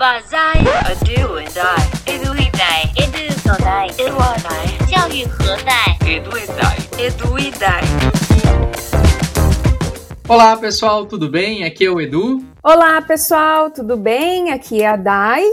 [0.00, 5.96] Banzai, a do and die, edu e die, edu so die, edu a die, 教育何在？
[6.08, 7.86] edu e die, edu e die.
[10.26, 11.64] Olá pessoal, tudo bem?
[11.64, 12.42] Aqui é o Edu.
[12.62, 14.50] Olá pessoal, tudo bem?
[14.50, 15.44] Aqui é a Dai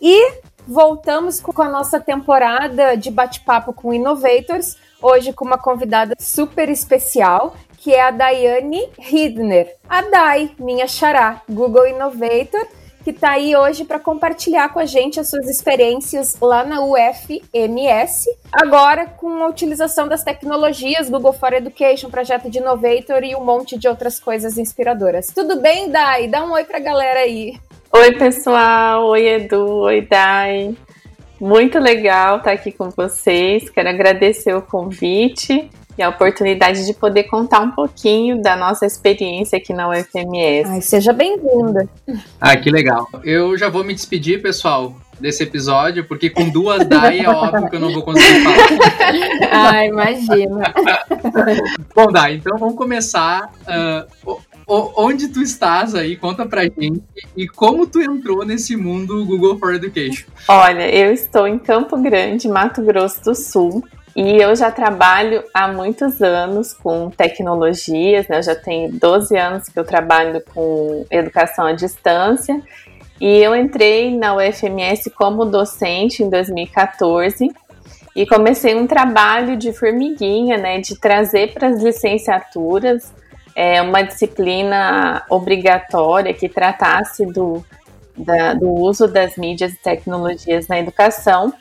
[0.00, 0.32] e
[0.68, 7.56] voltamos com a nossa temporada de bate-papo com Innovators, hoje com uma convidada super especial,
[7.78, 9.74] que é a Daiane Hidner.
[9.88, 12.66] A Dai, minha xará, Google Innovator,
[13.07, 18.25] que está aí hoje para compartilhar com a gente as suas experiências lá na UFMS,
[18.51, 23.79] agora com a utilização das tecnologias Google for Education, projeto de Innovator e um monte
[23.79, 25.27] de outras coisas inspiradoras.
[25.27, 26.27] Tudo bem, Dai?
[26.27, 27.57] Dá um oi para a galera aí.
[27.93, 29.05] Oi, pessoal.
[29.05, 29.65] Oi, Edu.
[29.83, 30.75] Oi, Dai.
[31.39, 33.69] Muito legal estar aqui com vocês.
[33.69, 39.57] Quero agradecer o convite e a oportunidade de poder contar um pouquinho da nossa experiência
[39.57, 40.69] aqui na UFMS.
[40.69, 41.89] Ai, seja bem-vinda.
[42.39, 43.07] Ah, que legal.
[43.23, 47.75] Eu já vou me despedir, pessoal, desse episódio, porque com duas DAI é óbvio que
[47.75, 48.67] eu não vou conseguir falar.
[49.73, 50.73] ah, imagina.
[51.95, 53.51] Bom, Dai, então vamos começar.
[54.27, 56.15] Uh, onde tu estás aí?
[56.15, 57.03] Conta pra gente.
[57.35, 60.27] E como tu entrou nesse mundo Google for Education?
[60.47, 63.83] Olha, eu estou em Campo Grande, Mato Grosso do Sul.
[64.17, 68.39] E eu já trabalho há muitos anos com tecnologias, né?
[68.39, 72.59] Eu já tenho 12 anos que eu trabalho com educação à distância.
[73.21, 77.47] E eu entrei na UFMS como docente em 2014
[78.15, 83.13] e comecei um trabalho de formiguinha, né, de trazer para as licenciaturas
[83.55, 87.63] é, uma disciplina obrigatória que tratasse do,
[88.17, 91.53] da, do uso das mídias e tecnologias na educação.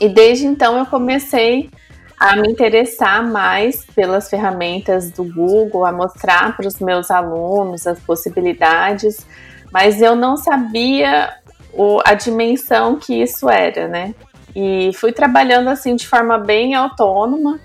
[0.00, 1.70] E desde então eu comecei
[2.18, 7.98] a me interessar mais pelas ferramentas do Google, a mostrar para os meus alunos as
[8.00, 9.24] possibilidades,
[9.72, 11.32] mas eu não sabia
[11.72, 14.14] o, a dimensão que isso era, né?
[14.54, 17.60] E fui trabalhando assim de forma bem autônoma,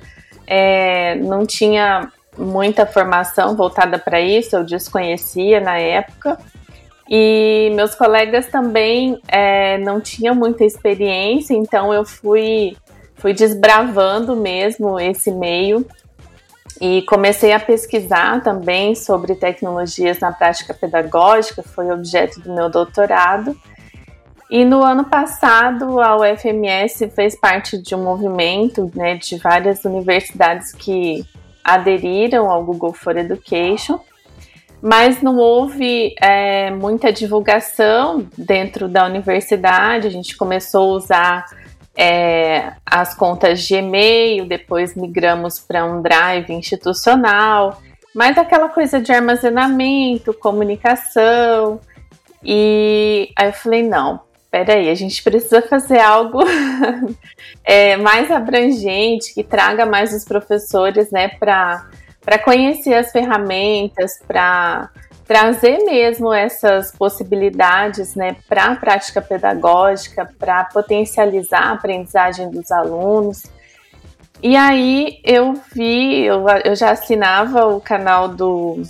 [0.45, 6.37] é, não tinha muita formação voltada para isso, eu desconhecia na época.
[7.09, 12.77] E meus colegas também é, não tinham muita experiência, então eu fui,
[13.15, 15.85] fui desbravando mesmo esse meio
[16.81, 23.55] e comecei a pesquisar também sobre tecnologias na prática pedagógica, foi objeto do meu doutorado.
[24.49, 30.71] E no ano passado, a UFMS fez parte de um movimento né, de várias universidades
[30.71, 31.25] que
[31.63, 33.99] aderiram ao Google for Education
[34.83, 40.07] mas não houve é, muita divulgação dentro da universidade.
[40.07, 41.45] A gente começou a usar
[41.95, 47.81] é, as contas de e-mail, depois migramos para um drive institucional,
[48.13, 51.79] mas aquela coisa de armazenamento, comunicação.
[52.43, 54.19] E aí eu falei: não,
[54.51, 56.39] peraí, a gente precisa fazer algo
[57.63, 61.87] é, mais abrangente, que traga mais os professores né, para
[62.23, 64.89] para conhecer as ferramentas, para
[65.25, 73.43] trazer mesmo essas possibilidades né, para a prática pedagógica, para potencializar a aprendizagem dos alunos.
[74.41, 78.81] E aí eu vi, eu, eu já assinava o canal do,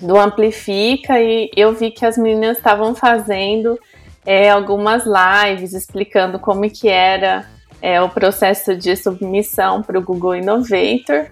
[0.00, 3.78] do Amplifica e eu vi que as meninas estavam fazendo
[4.24, 7.46] é, algumas lives explicando como que era
[7.80, 11.26] é, o processo de submissão para o Google Innovator.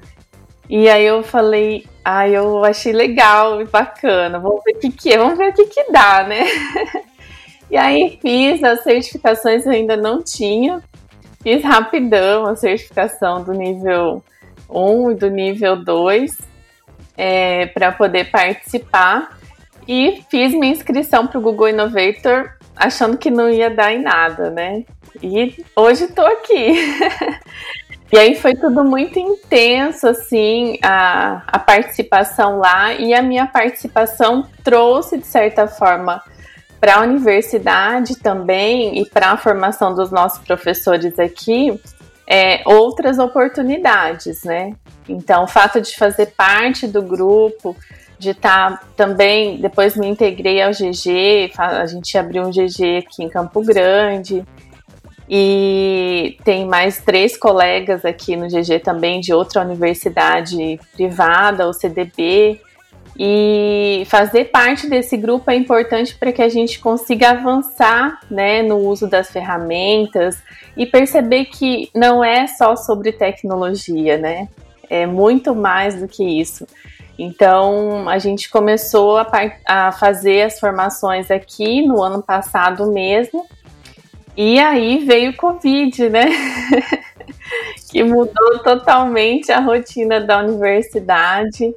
[0.69, 5.13] E aí eu falei, ah, eu achei legal e bacana, vamos ver o que, que
[5.13, 6.45] é, vamos ver o que, que dá, né?
[7.71, 10.83] e aí fiz as certificações, eu ainda não tinha,
[11.43, 14.23] fiz rapidão a certificação do nível
[14.71, 16.31] 1 e do nível 2
[17.17, 19.39] é, para poder participar
[19.87, 24.51] e fiz minha inscrição para o Google Innovator achando que não ia dar em nada,
[24.51, 24.85] né?
[25.23, 26.75] E hoje estou aqui.
[28.15, 34.47] E aí foi tudo muito intenso, assim, a, a participação lá, e a minha participação
[34.63, 36.23] trouxe, de certa forma,
[36.79, 41.77] para a universidade também e para a formação dos nossos professores aqui,
[42.25, 44.75] é, outras oportunidades, né?
[45.09, 47.77] Então, o fato de fazer parte do grupo,
[48.17, 53.25] de estar tá também, depois me integrei ao GG, a gente abriu um GG aqui
[53.25, 54.45] em Campo Grande,
[55.29, 62.61] e tem mais três colegas aqui no GG também de outra universidade privada, o CDB.
[63.17, 68.79] E fazer parte desse grupo é importante para que a gente consiga avançar né, no
[68.79, 70.43] uso das ferramentas
[70.77, 74.49] e perceber que não é só sobre tecnologia, né?
[74.91, 76.67] É muito mais do que isso.
[77.17, 79.27] Então, a gente começou a,
[79.67, 83.47] a fazer as formações aqui no ano passado mesmo.
[84.37, 86.25] E aí veio o Covid, né?
[87.91, 91.75] que mudou totalmente a rotina da universidade.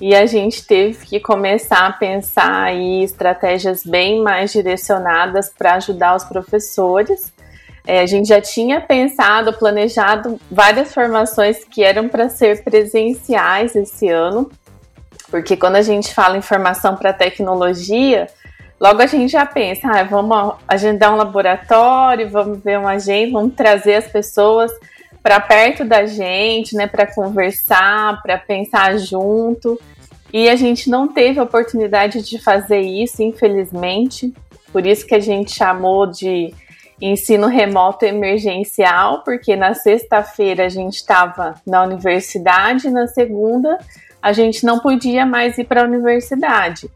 [0.00, 6.16] E a gente teve que começar a pensar aí estratégias bem mais direcionadas para ajudar
[6.16, 7.30] os professores.
[7.86, 14.08] É, a gente já tinha pensado, planejado várias formações que eram para ser presenciais esse
[14.08, 14.50] ano,
[15.30, 18.26] porque quando a gente fala em formação para tecnologia,
[18.80, 23.54] logo a gente já pensa, ah, vamos agendar um laboratório, vamos ver um agente, vamos
[23.54, 24.72] trazer as pessoas
[25.22, 29.78] para perto da gente, né, para conversar, para pensar junto.
[30.32, 34.32] E a gente não teve a oportunidade de fazer isso, infelizmente.
[34.72, 36.54] Por isso que a gente chamou de
[37.00, 43.78] ensino remoto emergencial, porque na sexta-feira a gente estava na universidade, na segunda
[44.22, 46.90] a gente não podia mais ir para a universidade.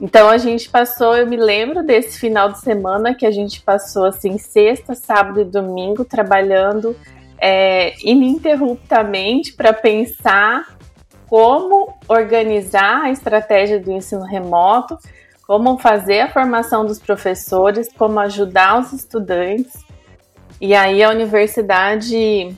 [0.00, 4.04] Então a gente passou, eu me lembro desse final de semana que a gente passou
[4.04, 6.94] assim sexta, sábado e domingo trabalhando
[7.38, 10.76] é, ininterruptamente para pensar
[11.26, 14.98] como organizar a estratégia do ensino remoto,
[15.46, 19.84] como fazer a formação dos professores, como ajudar os estudantes.
[20.60, 22.54] E aí a universidade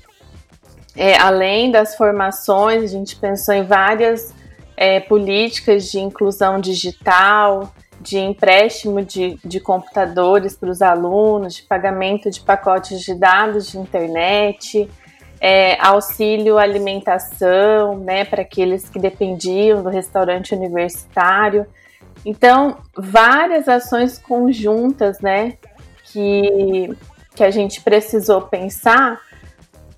[0.98, 4.34] é, além das formações, a gente pensou em várias
[4.80, 12.30] é, políticas de inclusão digital, de empréstimo de, de computadores para os alunos, de pagamento
[12.30, 14.88] de pacotes de dados de internet,
[15.40, 21.66] é, auxílio alimentação, né, para aqueles que dependiam do restaurante universitário.
[22.24, 25.54] Então, várias ações conjuntas, né,
[26.04, 26.96] que,
[27.34, 29.20] que a gente precisou pensar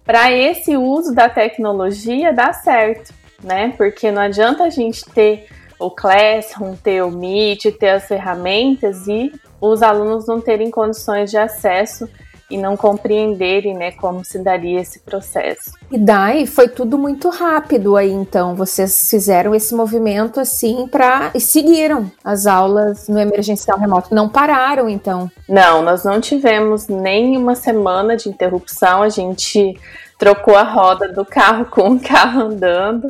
[0.05, 3.75] para esse uso da tecnologia dar certo, né?
[3.77, 5.47] Porque não adianta a gente ter
[5.79, 11.39] o Classroom, ter o Meet, ter as ferramentas e os alunos não terem condições de
[11.39, 12.09] acesso
[12.51, 15.73] e não compreenderem, né, como se daria esse processo.
[15.91, 21.41] E daí foi tudo muito rápido aí, então vocês fizeram esse movimento assim para e
[21.41, 25.31] seguiram as aulas no emergencial remoto, não pararam então?
[25.49, 29.79] Não, nós não tivemos nem uma semana de interrupção, a gente
[30.19, 33.09] trocou a roda do carro com o carro andando.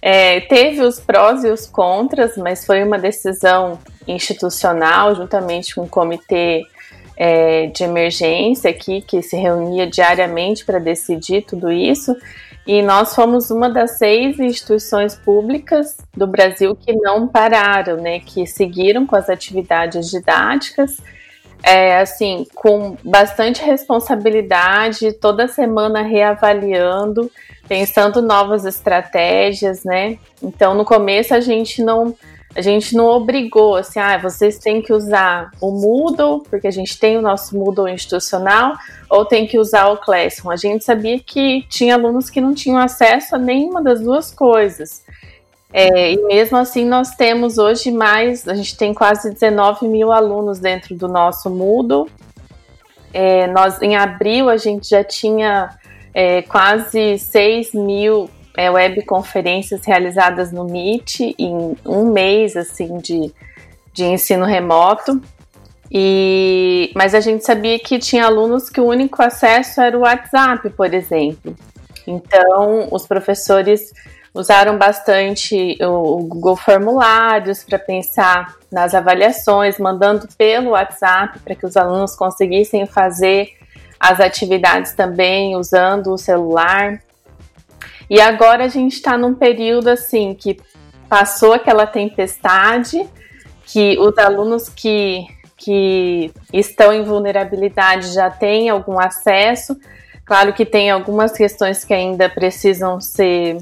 [0.00, 5.88] É, teve os prós e os contras, mas foi uma decisão institucional, juntamente com o
[5.88, 6.64] comitê
[7.16, 12.16] é, de emergência aqui, que se reunia diariamente para decidir tudo isso.
[12.66, 18.46] E nós fomos uma das seis instituições públicas do Brasil que não pararam, né, que
[18.46, 20.98] seguiram com as atividades didáticas,
[21.62, 27.30] é, assim, com bastante responsabilidade, toda semana reavaliando,
[27.68, 30.18] pensando novas estratégias, né?
[30.42, 32.16] Então, no começo a gente não
[32.56, 36.98] a gente não obrigou assim, ah, vocês têm que usar o Moodle, porque a gente
[36.98, 38.72] tem o nosso Moodle institucional,
[39.08, 40.50] ou tem que usar o Classroom.
[40.50, 45.04] A gente sabia que tinha alunos que não tinham acesso a nenhuma das duas coisas.
[45.72, 50.58] É, e mesmo assim, nós temos hoje mais, a gente tem quase 19 mil alunos
[50.58, 52.08] dentro do nosso Moodle.
[53.12, 55.78] É, nós, em abril, a gente já tinha
[56.18, 63.32] é, quase 6 mil é, webconferências realizadas no Meet em um mês assim de,
[63.92, 65.22] de ensino remoto.
[65.88, 70.68] E, mas a gente sabia que tinha alunos que o único acesso era o WhatsApp,
[70.70, 71.54] por exemplo.
[72.04, 73.92] Então, os professores
[74.34, 81.76] usaram bastante o Google Formulários para pensar nas avaliações, mandando pelo WhatsApp para que os
[81.76, 83.57] alunos conseguissem fazer
[83.98, 87.00] as atividades também usando o celular.
[88.08, 90.58] E agora a gente está num período assim que
[91.08, 93.08] passou aquela tempestade,
[93.64, 95.26] que os alunos que,
[95.56, 99.76] que estão em vulnerabilidade já têm algum acesso.
[100.24, 103.58] Claro que tem algumas questões que ainda precisam ser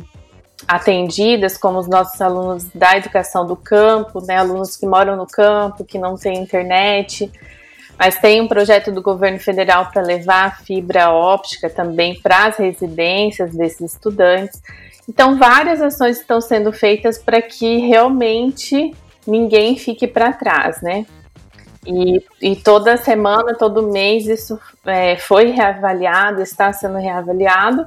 [0.66, 5.84] atendidas, como os nossos alunos da educação do campo, né, alunos que moram no campo,
[5.84, 7.30] que não têm internet,
[7.98, 13.54] mas tem um projeto do governo federal para levar fibra óptica também para as residências
[13.54, 14.60] desses estudantes.
[15.08, 18.94] Então, várias ações estão sendo feitas para que realmente
[19.26, 21.06] ninguém fique para trás, né?
[21.86, 27.86] E, e, toda semana, todo mês, isso é, foi reavaliado, está sendo reavaliado.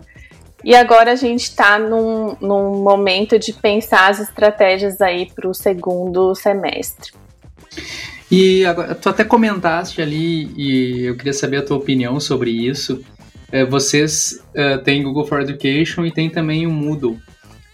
[0.63, 5.53] E agora a gente está num, num momento de pensar as estratégias aí para o
[5.53, 7.11] segundo semestre.
[8.31, 13.03] E agora, tu até comentaste ali, e eu queria saber a tua opinião sobre isso.
[13.51, 17.17] É, vocês é, têm Google for Education e tem também o Moodle.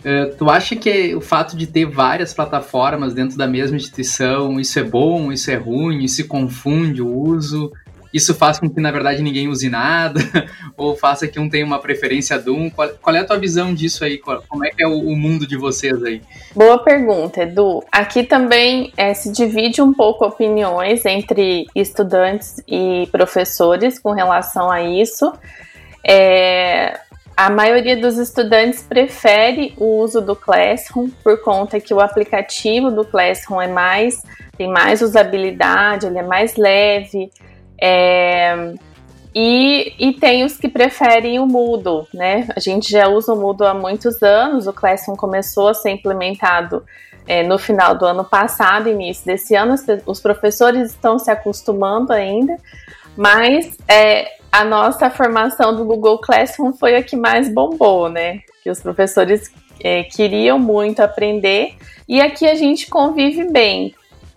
[0.05, 4.77] Uh, tu acha que o fato de ter várias plataformas dentro da mesma instituição, isso
[4.77, 7.71] é bom, isso é ruim, isso confunde o uso?
[8.15, 10.21] Isso faz com que, na verdade, ninguém use nada,
[10.77, 12.69] ou faça que um tenha uma preferência de um.
[12.69, 14.17] Qual, qual é a tua visão disso aí?
[14.17, 16.21] Como é que é o, o mundo de vocês aí?
[16.55, 17.83] Boa pergunta, Edu.
[17.91, 24.81] Aqui também é, se divide um pouco opiniões entre estudantes e professores com relação a
[24.81, 25.33] isso.
[26.07, 26.97] É,
[27.35, 33.03] a maioria dos estudantes prefere o uso do Classroom por conta que o aplicativo do
[33.03, 34.23] Classroom é mais
[34.57, 37.29] tem mais usabilidade, ele é mais leve,
[37.79, 38.73] é,
[39.33, 42.47] e, e, tem os que preferem o Moodle, né?
[42.55, 46.85] A gente já usa o Moodle há muitos anos, o Classroom começou a ser implementado
[47.27, 52.55] é, no final do ano passado, início desse ano, os professores estão se acostumando ainda,
[53.17, 58.39] mas é, a nossa formação do Google Classroom foi a que mais bombou, né?
[58.63, 59.51] Que os professores
[59.83, 61.75] é, queriam muito aprender
[62.07, 63.93] e aqui a gente convive bem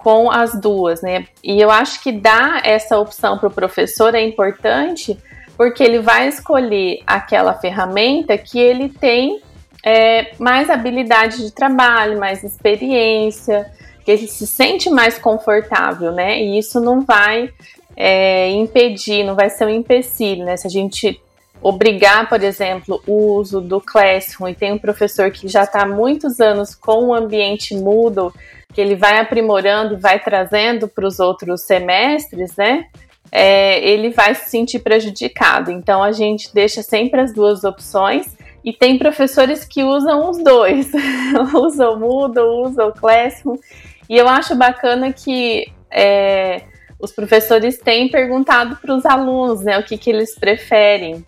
[0.08, 1.26] com as duas, né?
[1.44, 5.18] E eu acho que dar essa opção para o professor é importante
[5.54, 9.42] porque ele vai escolher aquela ferramenta que ele tem
[9.84, 13.70] é, mais habilidade de trabalho, mais experiência,
[14.02, 16.40] que ele se sente mais confortável, né?
[16.40, 17.50] E isso não vai
[17.94, 20.56] é, impedir, não vai ser um empecilho, né?
[20.56, 21.20] Se a gente
[21.60, 25.86] obrigar, por exemplo, o uso do Classroom e tem um professor que já está há
[25.86, 28.32] muitos anos com o ambiente Moodle
[28.72, 32.86] que ele vai aprimorando e vai trazendo para os outros semestres, né?
[33.30, 35.70] É, ele vai se sentir prejudicado.
[35.70, 40.90] Então a gente deixa sempre as duas opções e tem professores que usam os dois,
[41.54, 43.56] usam o Moodle, usam o Classroom.
[44.08, 46.62] E eu acho bacana que é,
[46.98, 51.24] os professores têm perguntado para os alunos, né, o que, que eles preferem.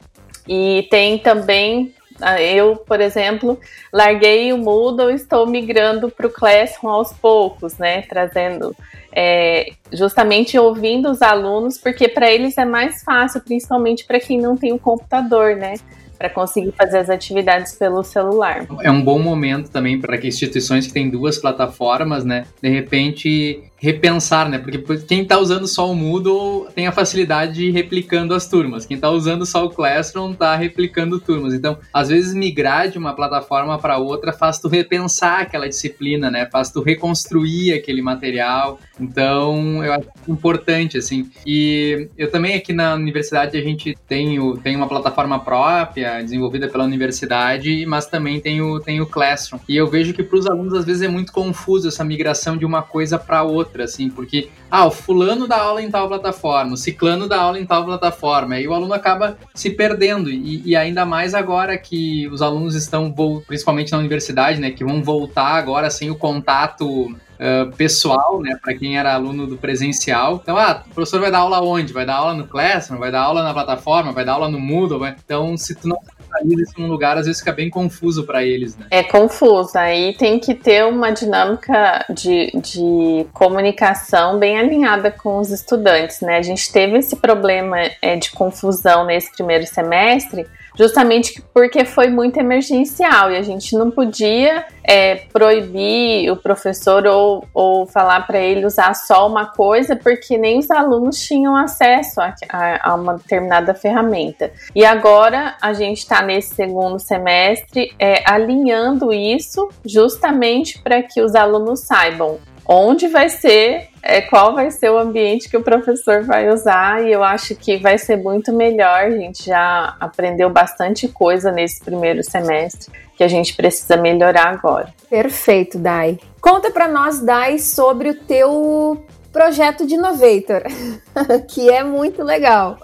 [0.48, 1.94] E tem também
[2.40, 3.58] eu, por exemplo,
[3.92, 8.02] larguei o Moodle estou migrando para o Classroom aos poucos, né?
[8.02, 8.74] Trazendo,
[9.12, 14.56] é, justamente ouvindo os alunos, porque para eles é mais fácil, principalmente para quem não
[14.56, 15.74] tem o um computador, né?
[16.20, 18.66] para conseguir fazer as atividades pelo celular.
[18.82, 23.62] É um bom momento também para que instituições que têm duas plataformas, né, de repente
[23.80, 24.58] repensar, né?
[24.58, 28.84] Porque quem está usando só o Moodle tem a facilidade de ir replicando as turmas.
[28.84, 31.54] Quem está usando só o Classroom está replicando turmas.
[31.54, 36.46] Então, às vezes migrar de uma plataforma para outra faz tu repensar aquela disciplina, né?
[36.52, 38.78] Faz tu reconstruir aquele material.
[39.00, 41.30] Então, eu acho importante assim.
[41.46, 46.68] E eu também aqui na universidade a gente tem, o, tem uma plataforma própria desenvolvida
[46.68, 49.58] pela universidade, mas também tem o, tem o Classroom.
[49.66, 52.66] E eu vejo que para os alunos às vezes é muito confuso essa migração de
[52.66, 56.74] uma coisa para outra outra, assim, porque, ah, o fulano dá aula em tal plataforma,
[56.74, 60.76] o ciclano dá aula em tal plataforma, e o aluno acaba se perdendo, e, e
[60.76, 63.14] ainda mais agora que os alunos estão,
[63.46, 68.74] principalmente na universidade, né, que vão voltar agora sem o contato Uh, pessoal, né, para
[68.74, 70.40] quem era aluno do presencial.
[70.42, 71.90] Então, ah, o professor vai dar aula onde?
[71.90, 74.98] Vai dar aula no Classroom, vai dar aula na plataforma, vai dar aula no Moodle,
[74.98, 75.16] vai...
[75.24, 75.98] então se tu não
[76.44, 78.86] isso num lugar, às vezes fica bem confuso para eles, né?
[78.90, 79.76] É confuso.
[79.76, 86.36] Aí tem que ter uma dinâmica de, de comunicação bem alinhada com os estudantes, né?
[86.38, 90.46] A gente teve esse problema é, de confusão nesse primeiro semestre,
[90.76, 97.46] justamente porque foi muito emergencial e a gente não podia é, proibir o professor ou,
[97.52, 102.34] ou falar para ele usar só uma coisa, porque nem os alunos tinham acesso a,
[102.48, 104.52] a, a uma determinada ferramenta.
[104.74, 111.34] E agora a gente está nesse segundo semestre é, alinhando isso justamente para que os
[111.34, 112.38] alunos saibam
[112.72, 117.12] onde vai ser, é, qual vai ser o ambiente que o professor vai usar, e
[117.12, 119.04] eu acho que vai ser muito melhor.
[119.04, 124.92] A gente já aprendeu bastante coisa nesse primeiro semestre que a gente precisa melhorar agora.
[125.08, 126.18] Perfeito, Dai.
[126.40, 130.62] Conta para nós, Dai, sobre o teu projeto de Innovator,
[131.48, 132.78] que é muito legal.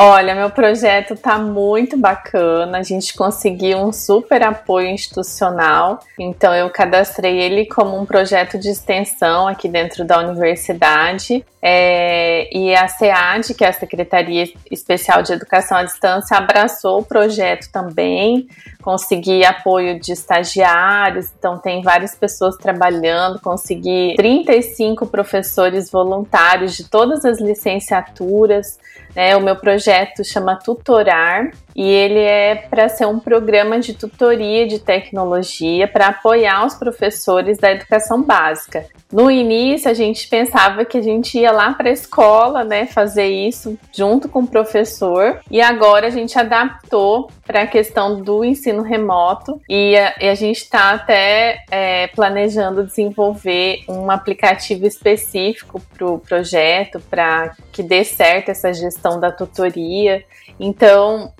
[0.00, 2.78] Olha, meu projeto tá muito bacana.
[2.78, 5.98] A gente conseguiu um super apoio institucional.
[6.16, 11.44] Então eu cadastrei ele como um projeto de extensão aqui dentro da universidade.
[11.60, 17.04] É, e a SEAD, que é a Secretaria Especial de Educação à Distância, abraçou o
[17.04, 18.46] projeto também.
[18.80, 23.40] Consegui apoio de estagiários, então tem várias pessoas trabalhando.
[23.40, 28.78] Consegui 35 professores voluntários de todas as licenciaturas.
[29.16, 29.36] Né?
[29.36, 29.87] O meu projeto
[30.24, 36.66] chama Tutorar e ele é para ser um programa de tutoria de tecnologia para apoiar
[36.66, 38.86] os professores da educação básica.
[39.12, 43.28] No início, a gente pensava que a gente ia lá para a escola, né, fazer
[43.28, 48.82] isso junto com o professor, e agora a gente adaptou para a questão do ensino
[48.82, 56.06] remoto e a, e a gente está até é, planejando desenvolver um aplicativo específico para
[56.06, 60.24] o projeto, para que dê certo essa gestão da tutoria.
[60.60, 61.32] Então,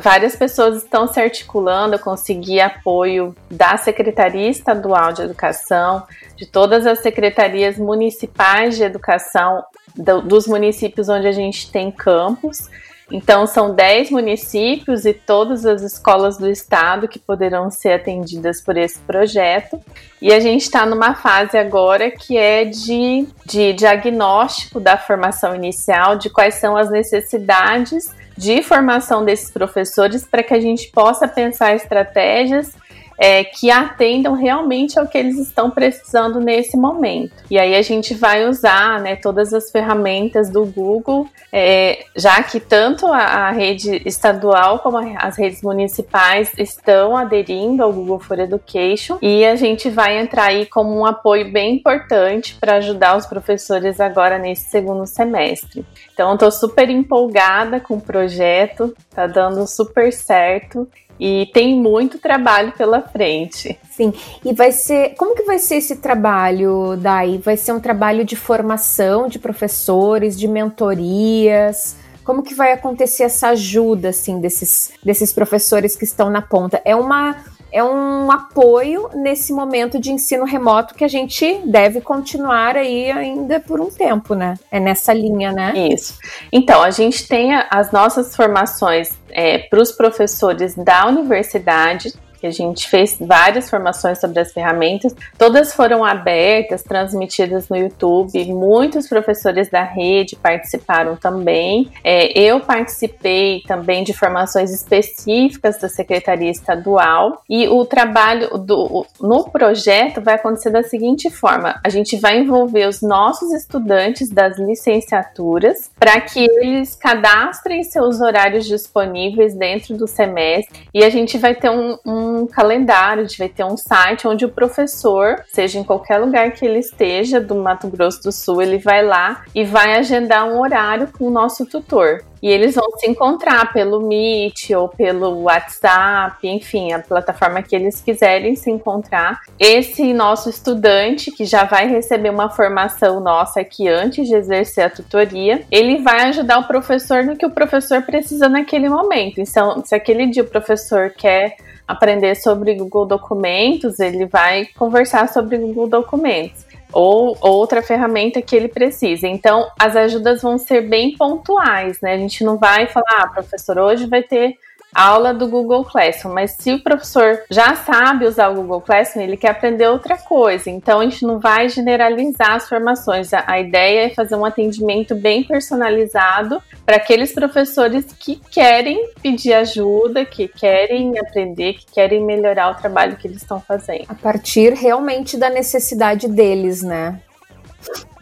[0.00, 6.04] várias pessoas estão se articulando, eu consegui apoio da Secretaria Estadual de Educação,
[6.36, 9.64] de todas as secretarias municipais de educação
[9.96, 12.68] do, dos municípios onde a gente tem campus.
[13.12, 18.74] Então, são 10 municípios e todas as escolas do estado que poderão ser atendidas por
[18.78, 19.78] esse projeto.
[20.20, 26.16] E a gente está numa fase agora que é de, de diagnóstico da formação inicial,
[26.16, 31.76] de quais são as necessidades de formação desses professores para que a gente possa pensar
[31.76, 32.74] estratégias
[33.22, 37.32] é, que atendam realmente ao que eles estão precisando nesse momento.
[37.48, 42.58] E aí a gente vai usar né, todas as ferramentas do Google, é, já que
[42.58, 49.18] tanto a, a, rede estadual como as redes municipais estão aderindo ao Google for Education
[49.22, 54.00] e a gente vai entrar aí como um apoio bem importante para ajudar os professores
[54.00, 55.86] agora nesse segundo semestre.
[56.12, 60.88] Então, estou super empolgada com o projeto, tá dando super certo
[61.24, 63.78] e tem muito trabalho pela frente.
[63.88, 64.12] Sim,
[64.44, 65.14] e vai ser.
[65.14, 67.38] Como que vai ser esse trabalho, Dai?
[67.38, 71.94] Vai ser um trabalho de formação de professores, de mentorias?
[72.24, 76.82] Como que vai acontecer essa ajuda, assim, desses, desses professores que estão na ponta?
[76.84, 77.36] É uma
[77.72, 83.58] é um apoio nesse momento de ensino remoto que a gente deve continuar aí ainda
[83.58, 84.54] por um tempo, né?
[84.70, 85.72] É nessa linha, né?
[85.74, 86.18] Isso.
[86.52, 92.12] Então, a gente tem as nossas formações é, para os professores da universidade,
[92.42, 98.44] que a gente fez várias formações sobre as ferramentas, todas foram abertas, transmitidas no YouTube,
[98.46, 101.88] muitos professores da rede participaram também.
[102.02, 107.44] É, eu participei também de formações específicas da Secretaria Estadual.
[107.48, 112.88] E o trabalho do, no projeto vai acontecer da seguinte forma: a gente vai envolver
[112.88, 120.88] os nossos estudantes das licenciaturas para que eles cadastrem seus horários disponíveis dentro do semestre.
[120.92, 124.26] E a gente vai ter um, um um calendário, a gente vai ter um site
[124.26, 128.62] onde o professor, seja em qualquer lugar que ele esteja do Mato Grosso do Sul,
[128.62, 132.22] ele vai lá e vai agendar um horário com o nosso tutor.
[132.42, 138.00] E eles vão se encontrar pelo Meet ou pelo WhatsApp, enfim, a plataforma que eles
[138.00, 139.40] quiserem se encontrar.
[139.60, 144.90] Esse nosso estudante, que já vai receber uma formação nossa aqui antes de exercer a
[144.90, 149.40] tutoria, ele vai ajudar o professor no que o professor precisa naquele momento.
[149.40, 155.58] Então, se aquele dia o professor quer aprender sobre Google Documentos, ele vai conversar sobre
[155.58, 159.26] Google Documentos ou outra ferramenta que ele precisa.
[159.26, 162.14] Então, as ajudas vão ser bem pontuais, né?
[162.14, 164.58] A gente não vai falar, ah, professor, hoje vai ter
[164.94, 169.36] aula do Google Classroom, mas se o professor já sabe usar o Google Classroom, ele
[169.36, 170.70] quer aprender outra coisa.
[170.70, 173.32] Então a gente não vai generalizar as formações.
[173.32, 179.54] A, a ideia é fazer um atendimento bem personalizado para aqueles professores que querem pedir
[179.54, 184.04] ajuda, que querem aprender, que querem melhorar o trabalho que eles estão fazendo.
[184.08, 187.18] A partir realmente da necessidade deles, né?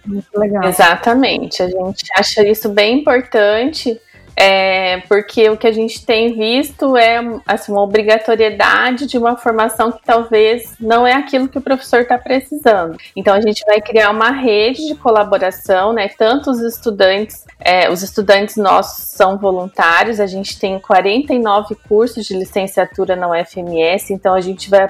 [0.04, 0.64] Muito legal.
[0.64, 1.62] Exatamente.
[1.62, 4.00] A gente acha isso bem importante
[4.36, 9.92] é, porque o que a gente tem visto é assim, uma obrigatoriedade de uma formação
[9.92, 12.96] que talvez não é aquilo que o professor está precisando.
[13.14, 16.08] Então a gente vai criar uma rede de colaboração, né?
[16.08, 22.34] Tanto os estudantes, é, os estudantes nossos são voluntários, a gente tem 49 cursos de
[22.34, 24.88] licenciatura na UFMS, então a gente vai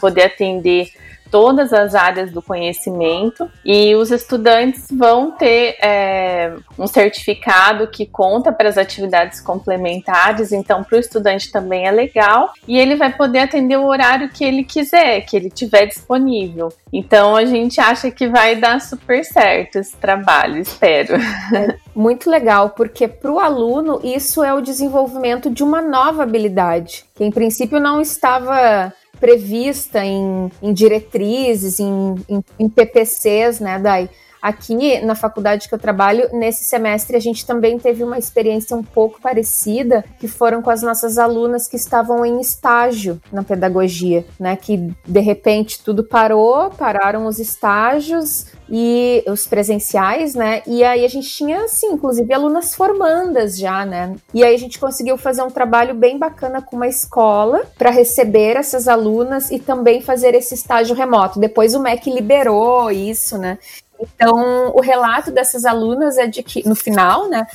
[0.00, 0.90] poder atender
[1.30, 8.52] todas as áreas do conhecimento e os estudantes vão ter é, um certificado que conta
[8.52, 13.40] para as atividades complementares, então para o estudante também é legal e ele vai poder
[13.40, 16.72] atender o horário que ele quiser, que ele tiver disponível.
[16.92, 21.16] Então a gente acha que vai dar super certo esse trabalho, espero.
[21.54, 27.04] É muito legal, porque para o aluno isso é o desenvolvimento de uma nova habilidade,
[27.14, 34.08] que em princípio não estava prevista em, em diretrizes, em, em, em, PPCs, né, Dai?
[34.46, 38.82] Aqui na faculdade que eu trabalho, nesse semestre a gente também teve uma experiência um
[38.82, 44.54] pouco parecida, que foram com as nossas alunas que estavam em estágio na pedagogia, né?
[44.54, 50.62] Que de repente tudo parou, pararam os estágios e os presenciais, né?
[50.64, 54.14] E aí a gente tinha, assim, inclusive alunas formandas já, né?
[54.32, 58.56] E aí a gente conseguiu fazer um trabalho bem bacana com uma escola para receber
[58.56, 61.40] essas alunas e também fazer esse estágio remoto.
[61.40, 63.58] Depois o MEC liberou isso, né?
[64.00, 67.46] Então, o relato dessas alunas é de que, no final, né,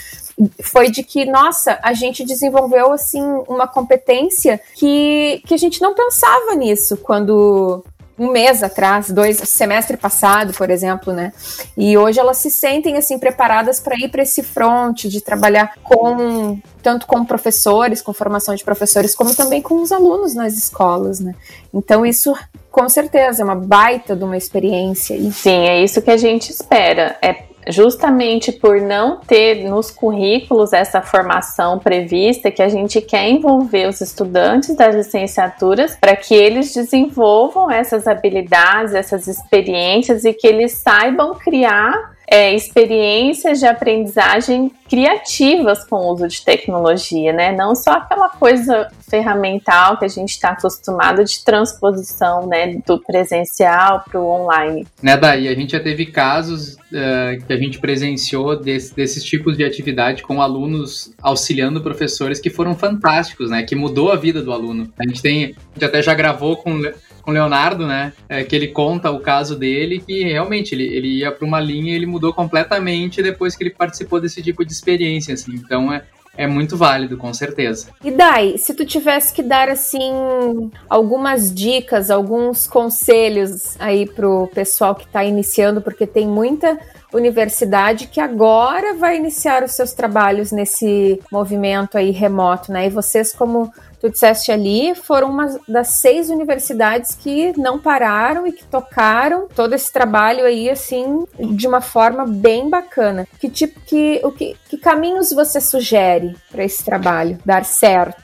[0.64, 5.94] foi de que, nossa, a gente desenvolveu, assim, uma competência que, que a gente não
[5.94, 7.84] pensava nisso quando
[8.22, 11.34] um mês atrás, dois semestre passado, por exemplo, né?
[11.76, 16.60] E hoje elas se sentem assim preparadas para ir para esse front de trabalhar com
[16.84, 21.34] tanto com professores, com formação de professores, como também com os alunos nas escolas, né?
[21.74, 22.36] Então isso
[22.70, 25.18] com certeza é uma baita de uma experiência.
[25.32, 27.18] Sim, é isso que a gente espera.
[27.24, 33.88] É justamente por não ter nos currículos essa formação prevista, que a gente quer envolver
[33.88, 40.74] os estudantes das licenciaturas para que eles desenvolvam essas habilidades, essas experiências e que eles
[40.74, 47.52] saibam criar é, experiências de aprendizagem criativas com o uso de tecnologia, né?
[47.52, 54.06] Não só aquela coisa ferramental que a gente está acostumado de transposição, né, do presencial
[54.10, 54.88] para o online.
[55.04, 59.58] Né, daí a gente já teve casos uh, que a gente presenciou desse, desses tipos
[59.58, 63.64] de atividade com alunos auxiliando professores que foram fantásticos, né?
[63.64, 64.90] Que mudou a vida do aluno.
[64.98, 66.82] A gente tem, a gente até já gravou com
[67.22, 68.14] com o Leonardo, né?
[68.28, 71.94] É, que ele conta o caso dele, que realmente ele, ele ia para uma linha
[71.94, 75.54] e ele mudou completamente depois que ele participou desse tipo de experiência, assim.
[75.54, 76.04] Então é,
[76.36, 77.90] é muito válido, com certeza.
[78.04, 84.96] E Dai, se tu tivesse que dar assim algumas dicas, alguns conselhos aí pro pessoal
[84.96, 86.80] que está iniciando, porque tem muita
[87.14, 92.88] universidade que agora vai iniciar os seus trabalhos nesse movimento aí remoto, né?
[92.88, 98.52] E vocês como tu disseste ali, foram uma das seis universidades que não pararam e
[98.52, 103.28] que tocaram todo esse trabalho aí, assim, de uma forma bem bacana.
[103.40, 108.24] Que tipo, que, o que, que caminhos você sugere para esse trabalho dar certo?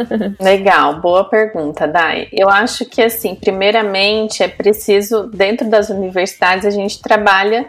[0.40, 2.28] Legal, boa pergunta, Dai.
[2.32, 7.68] Eu acho que, assim, primeiramente é preciso, dentro das universidades, a gente trabalha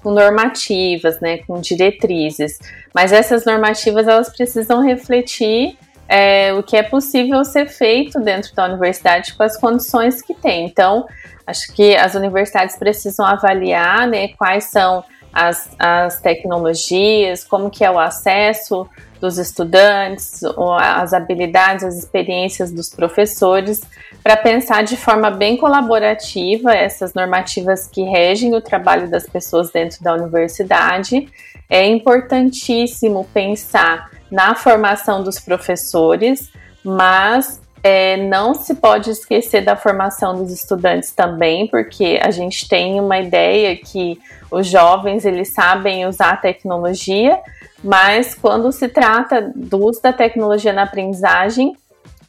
[0.00, 2.58] com normativas, né, com diretrizes,
[2.94, 5.76] mas essas normativas elas precisam refletir
[6.10, 10.66] é, o que é possível ser feito dentro da universidade com as condições que tem.
[10.66, 11.06] Então,
[11.46, 17.90] acho que as universidades precisam avaliar né, quais são as, as tecnologias, como que é
[17.90, 18.88] o acesso
[19.20, 20.40] dos estudantes,
[20.80, 23.80] as habilidades, as experiências dos professores,
[24.20, 30.02] para pensar de forma bem colaborativa essas normativas que regem o trabalho das pessoas dentro
[30.02, 31.28] da universidade.
[31.68, 36.50] É importantíssimo pensar na formação dos professores,
[36.84, 43.00] mas é, não se pode esquecer da formação dos estudantes também, porque a gente tem
[43.00, 44.18] uma ideia que
[44.50, 47.38] os jovens eles sabem usar a tecnologia,
[47.82, 51.74] mas quando se trata do uso da tecnologia na aprendizagem,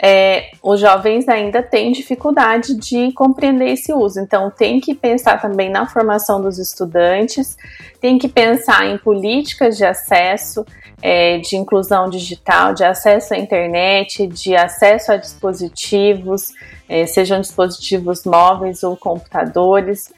[0.03, 4.19] é, os jovens ainda têm dificuldade de compreender esse uso.
[4.19, 7.55] Então, tem que pensar também na formação dos estudantes,
[7.99, 10.65] tem que pensar em políticas de acesso,
[11.01, 16.49] é, de inclusão digital, de acesso à internet, de acesso a dispositivos,
[16.87, 20.13] é, sejam dispositivos móveis ou computadores.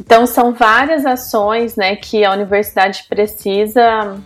[0.00, 4.18] Então, são várias ações né, que a universidade precisa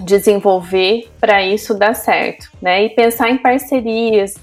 [0.00, 2.84] desenvolver para isso dar certo, né?
[2.84, 4.34] E pensar em parcerias,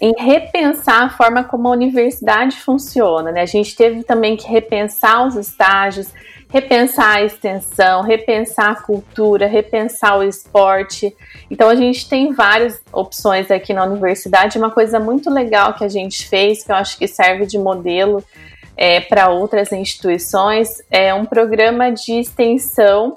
[0.00, 3.42] em repensar a forma como a universidade funciona, né?
[3.42, 6.12] A gente teve também que repensar os estágios,
[6.48, 11.14] repensar a extensão, repensar a cultura, repensar o esporte.
[11.50, 14.58] Então a gente tem várias opções aqui na universidade.
[14.58, 18.24] Uma coisa muito legal que a gente fez, que eu acho que serve de modelo
[18.76, 23.14] é, para outras instituições, é um programa de extensão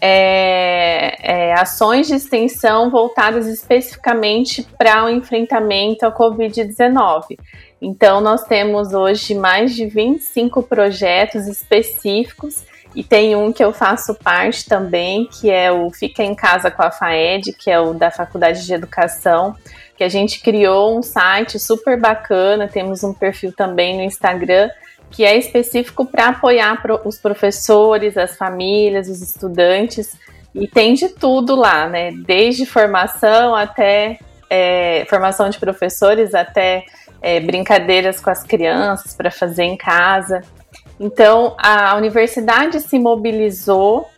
[0.00, 7.38] é, é, ações de extensão voltadas especificamente para o enfrentamento à Covid-19.
[7.80, 14.14] Então, nós temos hoje mais de 25 projetos específicos e tem um que eu faço
[14.14, 18.10] parte também, que é o Fica em Casa com a FAED, que é o da
[18.10, 19.54] Faculdade de Educação,
[19.96, 24.70] que a gente criou um site super bacana, temos um perfil também no Instagram
[25.10, 30.16] que é específico para apoiar os professores, as famílias, os estudantes,
[30.54, 32.12] e tem de tudo lá, né?
[32.12, 36.84] Desde formação até é, formação de professores, até
[37.20, 40.42] é, brincadeiras com as crianças para fazer em casa.
[40.98, 44.08] Então, a universidade se mobilizou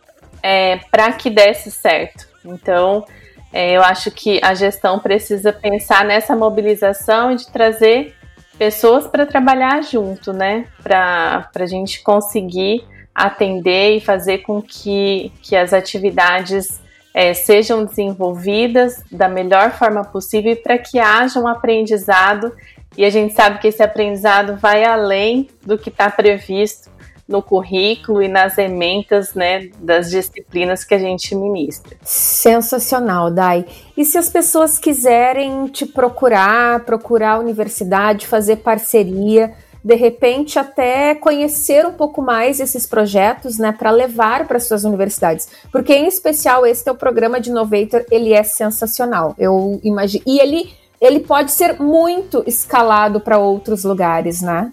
[0.41, 2.27] é, para que desse certo.
[2.45, 3.05] Então,
[3.51, 8.15] é, eu acho que a gestão precisa pensar nessa mobilização e de trazer
[8.57, 10.65] pessoas para trabalhar junto, né?
[10.83, 12.85] Para a gente conseguir
[13.15, 16.79] atender e fazer com que, que as atividades
[17.13, 22.53] é, sejam desenvolvidas da melhor forma possível para que haja um aprendizado.
[22.97, 26.89] E a gente sabe que esse aprendizado vai além do que está previsto
[27.29, 31.95] no currículo e nas ementas né, das disciplinas que a gente ministra.
[32.01, 33.67] Sensacional, Dai.
[33.95, 41.13] E se as pessoas quiserem te procurar, procurar a universidade, fazer parceria, de repente até
[41.13, 46.65] conhecer um pouco mais esses projetos, né, para levar para suas universidades, porque em especial
[46.65, 49.35] esse o programa de Innovator, ele é sensacional.
[49.37, 54.71] Eu imagino e ele ele pode ser muito escalado para outros lugares, né?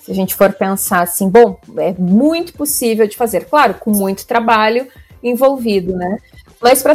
[0.00, 4.26] Se a gente for pensar assim, bom, é muito possível de fazer, claro, com muito
[4.26, 4.86] trabalho
[5.22, 6.18] envolvido, né?
[6.60, 6.94] Mas para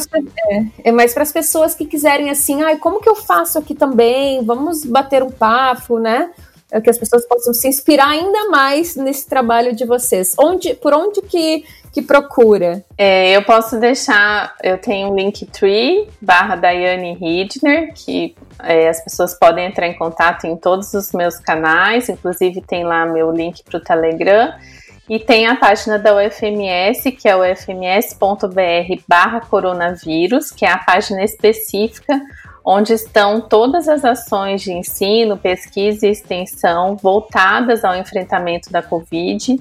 [0.49, 4.43] é, é as pessoas que quiserem assim, ai, como que eu faço aqui também?
[4.43, 6.31] Vamos bater um papo, né?
[6.71, 10.33] É que as pessoas possam se inspirar ainda mais nesse trabalho de vocês.
[10.39, 12.83] Onde, por onde que, que procura?
[12.97, 19.33] É, eu posso deixar, eu tenho um Linktree barra Daiane Hidner, que é, as pessoas
[19.37, 23.77] podem entrar em contato em todos os meus canais, inclusive tem lá meu link para
[23.77, 24.53] o Telegram.
[25.09, 31.23] E tem a página da UFMS, que é ufms.br barra coronavírus, que é a página
[31.23, 32.21] específica
[32.63, 39.59] onde estão todas as ações de ensino, pesquisa e extensão voltadas ao enfrentamento da Covid.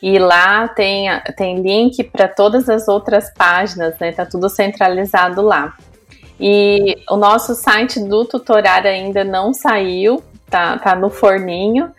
[0.00, 4.12] E lá tem, tem link para todas as outras páginas, né?
[4.12, 5.74] Tá tudo centralizado lá.
[6.38, 11.90] E o nosso site do tutorar ainda não saiu, tá, tá no forninho,